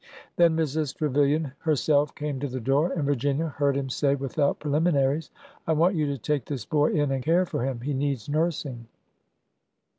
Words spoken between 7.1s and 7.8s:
and care for